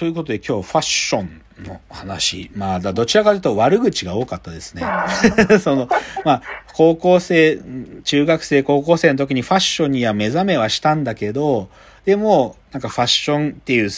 [0.00, 2.50] ということで今日ファッションの話。
[2.54, 4.82] まあ、どちらかというと悪口が多かったですね。
[5.60, 5.90] その、
[6.24, 6.42] まあ、
[6.72, 7.58] 高校生、
[8.04, 11.68] 中学生、高校生の時にファッションには目覚めはしたんだけど、
[12.06, 13.90] でも、なんかファッションっていう、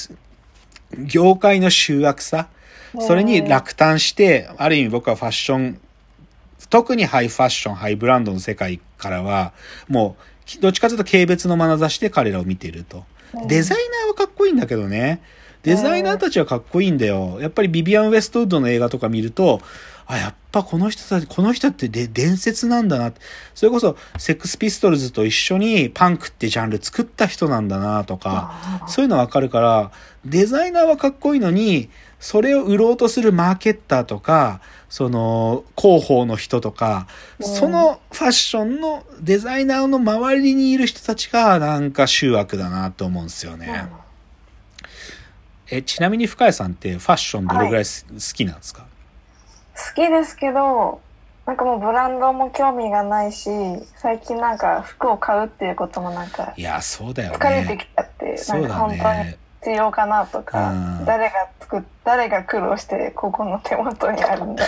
[1.07, 2.49] 業界の集悪さ、
[2.99, 5.81] それに落胆して、ある意味僕はファッション、
[6.69, 9.53] 特にハイファッション、ハイブランドの世界からは、
[9.87, 10.17] も
[10.59, 13.05] う、どっちかというと軽蔑の眼差しで彼らを見ていると。
[13.47, 15.23] デザイナーはかっこいいんだけどね。
[15.63, 17.39] デザイナーたちはかっこいいんだよ。
[17.41, 19.61] やっぱりビビアン・ウェストウッドの映画とか見ると、
[20.07, 23.13] あ、やっぱこの人たち、この人ってで伝説なんだな。
[23.55, 29.91] それこそ、セックスピストルズと一緒にパンクってジャンル作った人なんだなとか、そういうのわかるから、
[30.25, 37.07] デザイナーはかっこいいのに、それを売ろうとするマーケッターとか、その、広報の人とか、
[37.41, 43.87] そのファッションのデザイナーの周りにいる人たちがなんか醜悪だなと思うんですよね。
[45.75, 48.85] え、ちなみに深谷さんってファッションどれぐらい、はい、好きなんですか？
[49.75, 51.01] 好きですけど、
[51.47, 53.49] なんかもうブランドも興味がないし、
[53.97, 57.37] 最近なんか服を買うっていうこともなんか、いや、そうだよね。
[57.39, 60.73] 疲れてきちゃって、なんか本当に必要かなとか、
[61.07, 64.67] 誰が作っ、誰が苦労してここの手元にあるんだ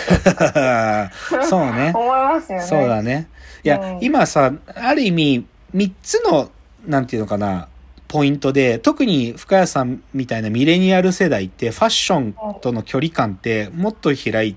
[1.31, 1.91] ろう そうね。
[1.93, 2.65] 思いますよね。
[2.65, 3.27] そうだね。
[3.63, 6.49] いや、うん、今さ、ある意味、三つの、
[6.87, 7.67] なんていうのかな、
[8.07, 14.55] ポイントで、特に深谷さんみたいなミレニアル世代ってファッションとの距離感ってもっと開い、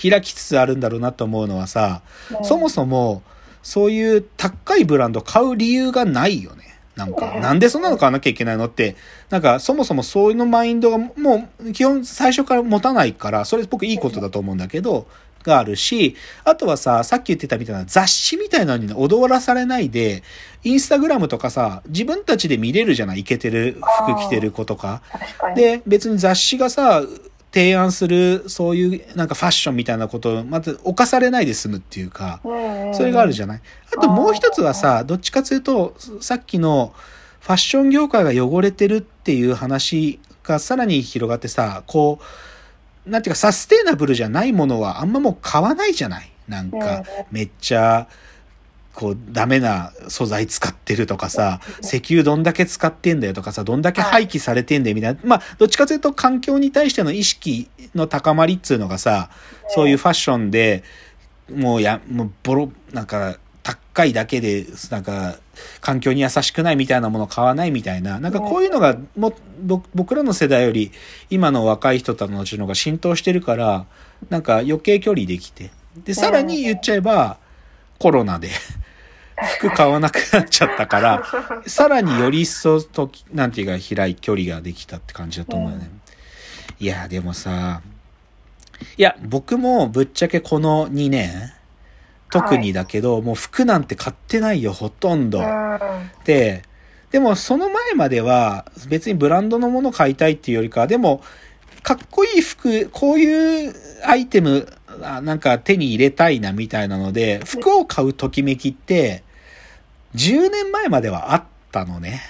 [0.00, 2.02] 開きつつあるんだろうなと思うのはさ、
[2.42, 3.22] そもそも
[3.62, 6.64] そういう高いブランド買う理由がないよね。
[6.96, 8.96] なんか、なんでそんなの買わなきゃいけないのって、
[9.30, 15.06] なんか、そもそもそういうのマインドがもう、基本最初から持たないから、それ僕いいことだと思うんだけど、
[15.42, 20.22] があるし、あとはさ、さっき言ってたみたいな雑誌みたいなのに踊らされないで、
[20.64, 23.20] インスタグラムとかさ、自分たちで見れるじゃない？
[23.20, 25.02] イケてる服着てる子とか。
[25.56, 27.02] で、別に雑誌がさ、
[27.52, 32.40] 提案する、そういうなんかファッションみたいなことを、まず犯されないで済むっていうか、
[32.92, 33.60] それがあるじゃない？
[33.96, 36.94] あともう一つはさ、どっちかというと、さっきの
[37.40, 42.24] ファッション業界が汚れてるっていう話がさらに広がってさ、こう、
[43.10, 46.30] なんていうか、サステイナブルじゃないものはあんまもう買わないじゃない？
[46.48, 48.08] なんか、めっちゃ、
[48.92, 55.20] こう、ダメな素材使ってるとかさ、石油どんだけ使ってんだよとかさ、どんだけ廃棄されてんだよみたいな。
[55.22, 59.30] まあ、どっちかというと環境に対しての意識の高まりっつうのがさ、
[59.68, 60.82] そういうファッションで、
[61.54, 63.38] もうや、もうボロ、なんか、
[64.00, 65.36] 高いだけで、なんか、
[65.82, 69.34] 環境に優しくないみたいなものを買わないみたいな、なんかこういうのがも、
[69.94, 70.90] 僕らの世代より
[71.28, 73.84] 今の若い人たちの方が浸透してるから、
[74.30, 75.70] なんか余計距離できて。
[76.02, 77.36] で、さらに言っちゃえば、
[77.98, 78.48] コロナで
[79.58, 81.24] 服買わなくなっちゃったから、
[81.66, 85.90] さらにより一層と、なんていうか、開い、距離ができたって感じだと思うよね。
[86.78, 87.82] いや、でもさ、
[88.96, 91.52] いや、僕もぶっちゃけこの2年、
[92.30, 95.42] 特にだけど、はい、もう服なんて買ってないよ、ほとんど。
[96.24, 96.62] で、
[97.10, 101.22] でもその前までは別にブランドのもの買いたいっていうよりかでも、
[101.82, 103.74] かっこいい服、こういう
[104.04, 104.68] アイテム、
[105.22, 109.24] なんか手に入れたいなみたいなので、服を買うときめきって、
[110.14, 112.20] 10年前まではあったのね。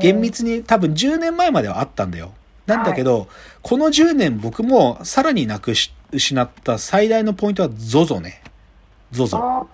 [0.00, 2.32] 厳密に多分10年前まではあったんだよ。
[2.66, 3.28] なんだけど、はい、
[3.62, 8.42] この10年僕もさらになくし、失った最大のポイントは ZOZO ね。
[9.12, 9.66] ZOZO。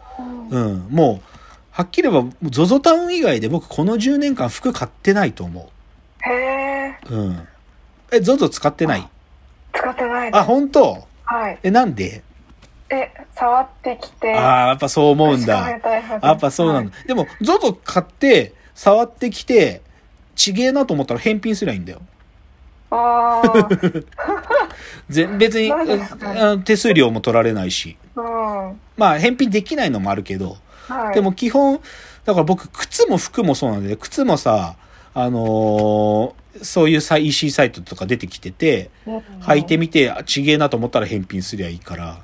[0.51, 0.87] うん。
[0.91, 1.39] もう、
[1.71, 6.29] はっきり言えば、ZOZO タウン以外で僕この10年間服買ってないと思う。
[6.31, 6.99] へえ。
[7.11, 7.49] うん。
[8.13, 9.09] え、ZOZO 使ってない？
[9.73, 11.07] 使ってないあ、本当？
[11.25, 11.59] はい。
[11.63, 12.23] え、なんで？
[12.91, 14.35] え、触ってきて。
[14.35, 15.71] ああ、やっぱそう思うんだ。
[16.23, 16.97] やっぱそうなんだ。
[16.97, 19.83] はい、でも、ZOZO 買って、触ってきて、
[20.37, 22.03] ちげえなと思ったら返品すりゃいいんだよ。
[22.91, 23.69] ああ。
[25.39, 25.73] 別に、
[26.65, 27.97] 手数料も取られないし。
[28.97, 30.57] うん、まあ、返品できないのもあるけど。
[30.89, 31.81] はい、でも基本、
[32.25, 34.77] だから僕、靴も服もそうなんで、靴もさ、
[35.15, 38.91] あのー、そういう EC サイトとか出てきてて、
[39.43, 42.23] 履いてみて、ちげえなと思ったら返品すりゃいいから。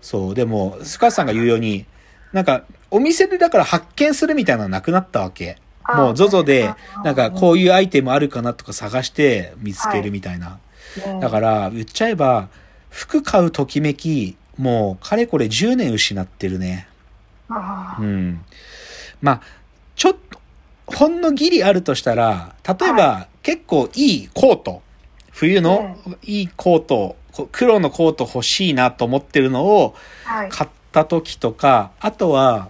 [0.00, 1.86] そう、でも、スカさんが言うように、
[2.32, 5.58] なんか、お店でだから発見するみたいなのなくなったわけ。
[5.88, 6.74] もう ZOZO で、
[7.04, 10.58] なんかこういうアイテムあるかなとか探して見つけるみたいな。
[11.20, 12.48] だから、言っちゃえば、
[12.88, 16.86] 服買うときめき、もう、かれこれ10年失ってるね。
[17.98, 18.44] うん。
[19.22, 19.40] まあ、
[19.96, 20.38] ちょっと、
[20.84, 24.82] ほんのギリあるとしたら、例えば、はい、結構いいコート、
[25.32, 27.16] 冬のいいコート、
[27.52, 29.94] 黒のコート欲しいなと思ってるのを
[30.50, 32.68] 買った時とか、あとは、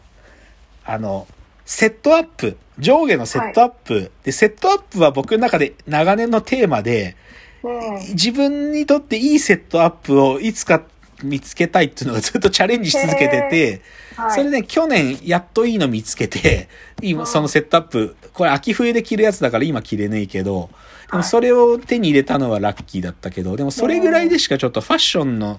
[0.84, 1.26] あの、
[1.64, 7.16] セットアップ、上下のセットアップ、はい、で、セットアップは僕の中で長年のテーマで、
[7.64, 10.82] うん、自分にとっていいセットアップをいつか
[11.22, 13.82] 見つけたいっていうのをずっとチャレンジし続けてて、
[14.16, 16.68] はい、それで、ね、去年やっといいの見つけて、
[17.02, 20.70] 今そのセットアップ、これ秋冬で着るやつだから今着れねえけど、
[21.10, 25.58] でもそれを手に入れたのはラッキーだったけど、でもそれぐらいでしかちょっとファッションの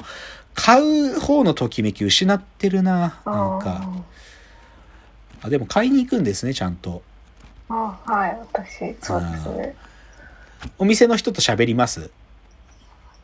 [0.54, 3.90] 買う方のときめき失ってるな、なんか。
[5.42, 7.02] あ、でも買いに行くんですね、ちゃんと。
[7.69, 9.75] あはい、私、そうですね。
[10.78, 12.12] お店の人と喋ります？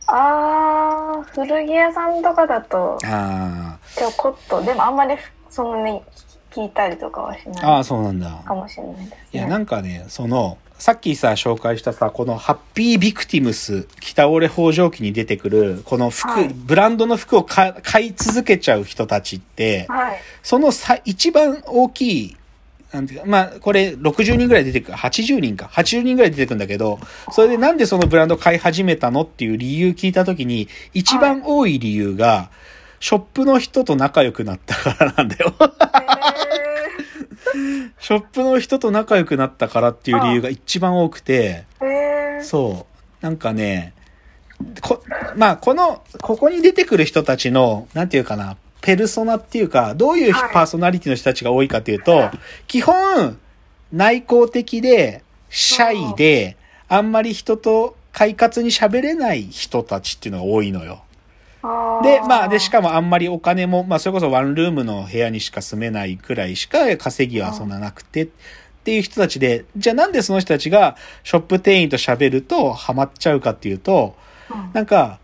[0.08, 5.16] ああ、古着屋さんとかだと、あちょこっと、でもあんまり
[5.50, 6.02] そんなに
[6.52, 7.64] 聞いたりとかはしない。
[7.64, 8.42] ああ、そうなんだ。
[8.46, 17.74] かもしれないです、ね、いや、なんかね、その、さっきさ、紹介したさ、このハッピービクティムス、北折れ北条記に出てくる、この服、はい、ブランドの服を買
[18.06, 22.37] い続けちゃう人たちって、はい、そのさ、一番大きい
[22.92, 27.00] なんていうか、まあ、これ60人ぐらい出てくる、80人か、80人ぐらい出てくるんだけど、
[27.32, 32.50] それでなんでそのブランド買い始めたのっていう理由聞いたときに、一番多い理由が、
[33.00, 35.54] ショップの人と仲良くなったからなんだよ。
[38.00, 41.66] ショップの人と仲良くなったからっていう理由が一番多くて、
[42.42, 42.88] そ
[43.22, 43.24] う。
[43.24, 43.94] なんかね、
[44.82, 45.04] こ、
[45.36, 48.58] まあ、この、ここに出てくる人たちの、なんていうかな、
[48.88, 52.32] ペルソナっていうか、どういうパーソナリティの人たちが多いかというと、
[52.68, 53.38] 基本、
[53.92, 56.56] 内向的で、シャイで、
[56.88, 61.04] あんまり人と快活に喋れない人たちっていうのが多いのよ。
[62.02, 68.30] で、まあ、で、しかもあんまりお金も、まあ、それこそワンルームの部屋にしか住めないくらいしか稼ぎはそんななくて、っ
[68.86, 70.96] ていう人たちで、じゃあなんでその人たちが
[71.26, 74.16] ショップ店員と喋るとハマっちゃうかっていうと、
[74.72, 75.20] なんか、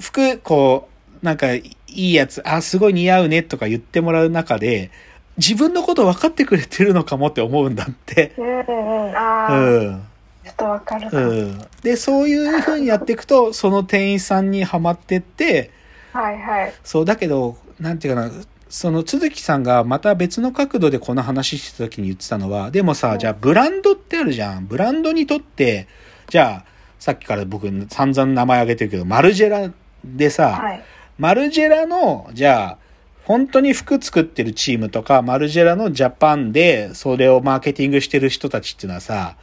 [0.00, 4.90] 服、こう、なんか、いいやつ、あ、すごい似合うねとか言ってもらう中で、
[5.36, 8.34] 自分のこと分かってくれてるのかもって思うんだって。
[8.36, 9.60] うんうん、ああ。
[9.60, 10.02] うん。
[10.44, 11.58] ちょっとわかるうん。
[11.82, 15.70] で、そういう風にやっていくと、その店員さんにはまってって、
[16.12, 16.72] はいはい。
[16.82, 18.30] そう、だけど、なんていうかな、
[18.68, 24.66] その、都築さんがまた別の角度でこの話してた時に言ってたのは、でもさ、じゃあブランドってあるじゃん。
[24.66, 25.86] ブランドにとって、
[26.28, 26.68] じゃあ、
[26.98, 29.70] さっきから僕散々名前挙げてるけど、マルジェラ
[30.04, 30.82] でさ、はい
[31.18, 32.78] マルジェラの、じゃあ、
[33.24, 39.36] 本当に服作ってるチームとか、マルジェラのジャパンで、それをマーケティングしてる人たちっていうのはさ、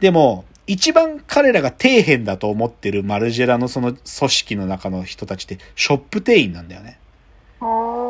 [0.00, 6.98] でも、一番彼らが底辺だと思ってるマルジェラのその組織の中の人たちって、ショップ店員なんだよね。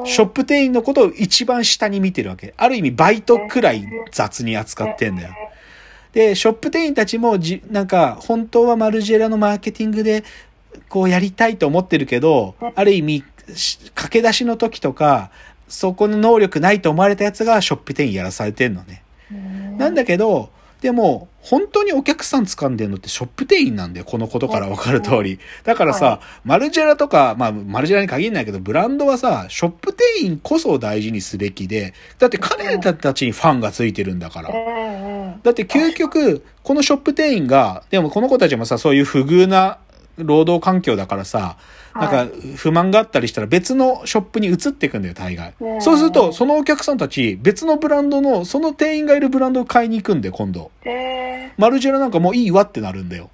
[0.04, 2.52] ショップ店員のことを一番下に見てるわけ。
[2.56, 5.34] ある意味バイトくらい雑に扱ってんだよ。
[6.12, 10.24] で、ショップ店員たちもじ、なんか、本当はマルジェラのマーケティングで
[10.88, 13.24] こうやりたいと思ってるけど、ある意味、
[13.94, 15.30] 駆け出しの時とか、
[15.68, 19.02] そこの能力ないと思われたやつがショップ店員やらされてんのね。
[19.76, 20.50] なんだけど、
[20.80, 24.06] でも、本当にお客さん掴んでるのってショップ店員なんだよ。
[24.06, 25.40] このことからわかる通り。
[25.64, 34.50] だからさ、マルジェラとか、まあ、マルジェラに限らないけど、ブランドはさ、ショップ店員こそ大事にすべきで、だって彼らたちにファンがついてるんだから。
[35.42, 39.78] だって究極、このショップ店員が、でもこの子たちもさ、そういう不遇な
[40.18, 41.56] 労働環境だからさ、
[41.94, 42.26] なんか
[42.56, 45.54] 不満があったりしたら別のショップに移っていくんだよ、大概。
[45.80, 50.70] そうすると、そのお客さんたち、別のブランドの、その店員がいるブランドを買いに行くんだよ、今度。
[51.56, 53.30] マルジェラなんかもういいわってなるんだよ。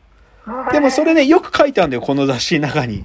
[0.73, 3.03] でもそれね、よく書いてあるんだよ、この雑誌の中に。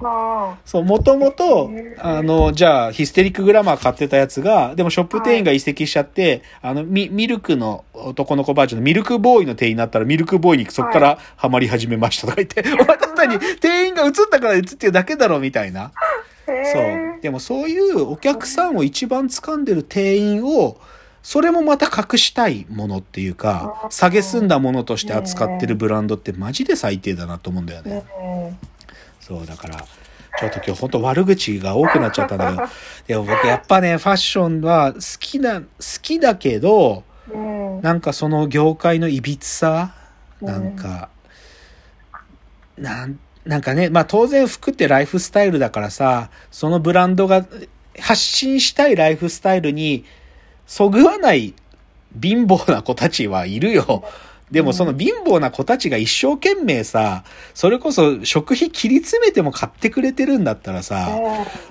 [0.66, 15.92] そう、もともと、あの、じゃあ、ヒステリックグラマー買ってたやつが、でもショップ店員が移籍しちゃって、あの、ミ、ミルクの男の子バージョンのミルクボーイの店員になったら、ミルクボーイにそこからハマり始めましたとか言って、 お前ただに店員が映ったから映ってるだけだろ、みたいな。
[16.46, 17.20] そう。
[17.22, 20.76] でもそういうお客さんを一番掴んでる店員を、
[21.22, 28.04] それもまた隠したいものっていうか、下げすんだものとして扱ってるブランドってマジで最低だなと思うんだよね。
[29.20, 29.84] そう、だから、
[30.38, 32.68] ちょっと今日本当悪口が多くなっちゃったんだけど、
[33.06, 35.66] でも僕やっぱね、ファッションは好きな、好
[36.00, 37.04] きだけど、
[37.82, 39.92] なんかその業界のいびつさ、
[40.40, 41.10] なんか、
[42.78, 47.46] なん、なんかね、まあ当然服ってライフスタイルだからさ、そのブランドが
[47.98, 50.04] 発信したいライフスタイルに
[50.70, 51.52] そぐわない
[52.22, 54.04] 貧乏な子たちはいるよ。
[54.52, 57.24] でもその貧乏な子たちが一生懸命さ、
[57.54, 61.18] それこそ食費切り詰めても買ってくれてるんだったらさ、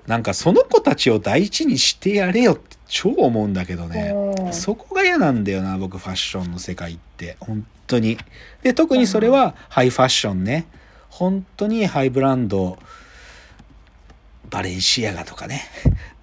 [0.06, 4.14] なんかその子たちを大事にしてやれよって超思うんだけどね。
[4.52, 7.38] そこが嫌なんだよな、僕ファッションの世界って。
[7.40, 8.18] 本当に。
[8.64, 10.66] で、特にそれはハイファッションね。
[11.08, 12.78] 本当にハイブランド、
[14.50, 15.64] バレンシアガとかね、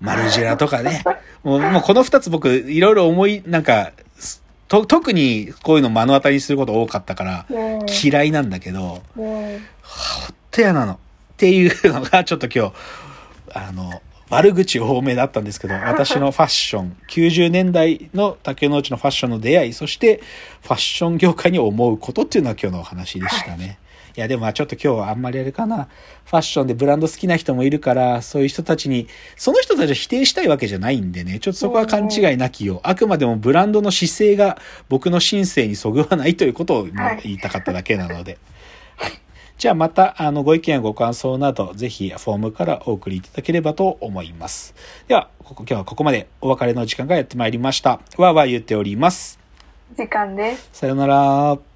[0.00, 1.02] マルジェラとかね、
[1.42, 3.92] もうもうこの二つ僕いろいろ思い、なんか、
[4.68, 10.94] と、特にこういうの目の当たりにすること多かったから、うん嫌いなんだけど、うんほっと嫌なの。
[10.94, 10.98] っ
[11.36, 12.74] ていうのが、ちょっと今日、
[13.52, 20.20] あの、悪口多めだったんですけど、私のファッション、90年代の竹之内のファッションの出会い、そして
[20.62, 23.78] ファッション業界に思うことっていうのは今日のお話でしたね。
[24.16, 25.88] いや、でもまあちょっと今日はあんまりあれかな。
[26.24, 32.80] ファッションでブランド好きな人もいるから、そういう人たちに、その人たちを否定したいわけじゃないんでね、ちょっとそこは勘違いなきよう。
[32.82, 34.58] あくまでもブランドの姿勢が
[34.88, 38.38] 僕の心性にそぐわないということを言いたかっただけなので。
[38.96, 39.12] はい。
[39.58, 44.74] じゃあまた、あの、ご意見やご感想など、ぜひフォームからお送りいただければと思います。
[45.08, 47.90] では、ここ今日はここまでお別れの時間がやってまいりました。
[47.90, 49.38] わーわー言っております。
[49.94, 50.68] 時間です。
[50.72, 51.75] さよなら。